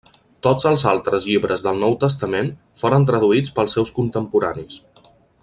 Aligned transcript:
Tots 0.45 0.63
els 0.69 0.85
altres 0.91 1.27
llibres 1.31 1.63
del 1.67 1.77
Nou 1.83 1.93
Testament 2.05 2.49
foren 2.85 3.07
traduïts 3.11 3.55
pels 3.59 3.79
seus 3.79 3.93
contemporanis. 4.01 4.81